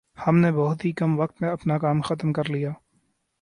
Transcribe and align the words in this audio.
ھم 0.17 0.37
نے 0.37 0.51
بہت 0.51 0.85
ہی 0.85 0.91
کم 0.91 1.19
وقت 1.19 1.41
میں 1.41 1.49
اپنا 1.49 1.77
کام 1.77 2.01
ختم 2.01 2.33
کرلیا 2.33 2.71